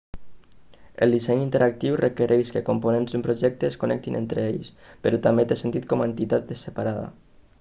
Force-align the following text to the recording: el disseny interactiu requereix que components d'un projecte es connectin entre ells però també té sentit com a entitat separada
el 1.05 1.11
disseny 1.15 1.41
interactiu 1.47 1.97
requereix 1.99 2.49
que 2.55 2.63
components 2.69 3.13
d'un 3.15 3.25
projecte 3.29 3.69
es 3.69 3.77
connectin 3.83 4.19
entre 4.21 4.45
ells 4.49 4.73
però 5.05 5.23
també 5.27 5.47
té 5.53 5.59
sentit 5.63 5.89
com 5.93 6.05
a 6.07 6.11
entitat 6.13 6.57
separada 6.67 7.09